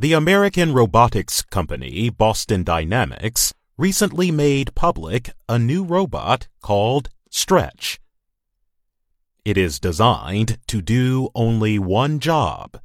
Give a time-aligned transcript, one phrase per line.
[0.00, 7.98] The American robotics company Boston Dynamics recently made public a new robot called Stretch.
[9.44, 12.80] It is designed to do only one job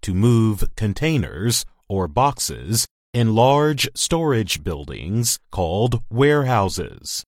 [0.00, 7.22] to move containers or boxes in large storage buildings called warehouses.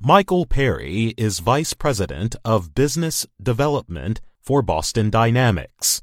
[0.00, 6.00] Michael Perry is Vice President of Business Development for Boston Dynamics.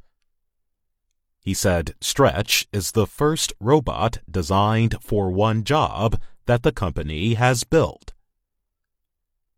[1.41, 7.63] He said Stretch is the first robot designed for one job that the company has
[7.63, 8.13] built.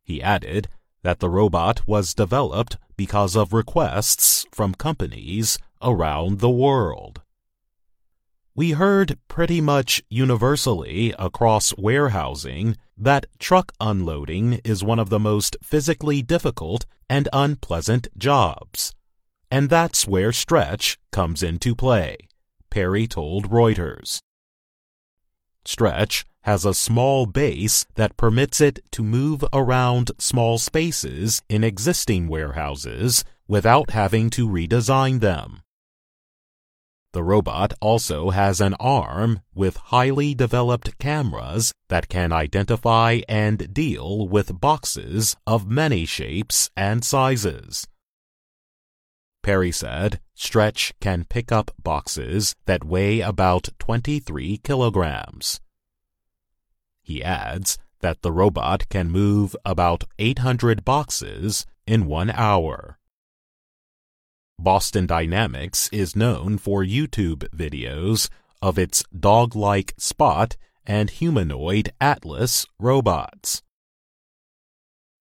[0.02, 0.70] He added
[1.02, 7.22] that the robot was developed because of requests from companies around the world.
[8.56, 15.58] We heard pretty much universally across warehousing that truck unloading is one of the most
[15.62, 18.94] physically difficult and unpleasant jobs.
[19.54, 22.18] And that's where stretch comes into play,
[22.72, 24.18] Perry told Reuters.
[25.64, 32.30] Stretch has a small base that permits it to move around small spaces in existing
[32.30, 35.62] warehouses without having to redesign them.
[37.12, 44.28] The robot also has an arm with highly developed cameras that can identify and deal
[44.28, 47.86] with boxes of many shapes and sizes.
[49.44, 55.60] Perry said Stretch can pick up boxes that weigh about 23 kilograms.
[57.02, 62.98] He adds that the robot can move about 800 boxes in one hour.
[64.58, 68.30] Boston Dynamics is known for YouTube videos
[68.62, 70.56] of its dog-like Spot
[70.86, 73.62] and humanoid Atlas robots.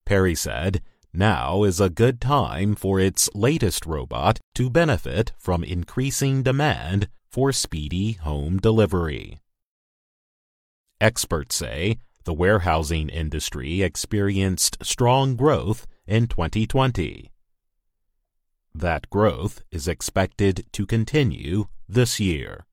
[0.05, 0.81] Perry said
[1.13, 7.51] now is a good time for its latest robot to benefit from increasing demand for
[7.51, 9.39] speedy home delivery.
[10.99, 17.31] Experts say the warehousing industry experienced strong growth in 2020.
[18.73, 22.65] That growth is expected to continue this year.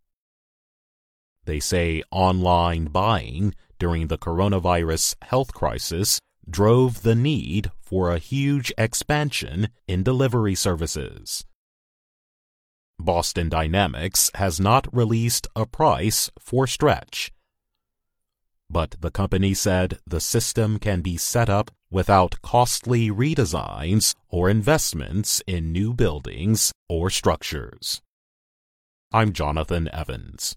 [1.45, 8.73] They say online buying during the coronavirus health crisis drove the need for a huge
[8.79, 11.45] expansion in delivery services.
[12.99, 17.33] Boston Dynamics has not released a price for Stretch,
[18.71, 25.43] but the company said the system can be set up without costly redesigns or investments
[25.47, 28.01] in new buildings or structures.
[29.13, 30.57] I'm Jonathan Evans.